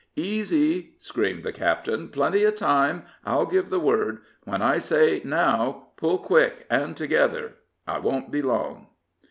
"Easy!" 0.15 0.95
screamed 0.97 1.43
the 1.43 1.51
captain. 1.53 2.07
"Plenty 2.09 2.43
of 2.43 2.55
time. 2.55 3.03
I'll 3.23 3.45
give 3.45 3.69
the 3.69 3.79
word. 3.79 4.23
When 4.45 4.59
I 4.63 4.79
say, 4.79 5.21
'Now,' 5.23 5.89
pull 5.95 6.17
quick 6.17 6.65
and 6.71 6.83
all 6.87 6.93
together. 6.95 7.57
I 7.85 7.99
won't 7.99 8.31
be 8.31 8.41
long." 8.41 8.87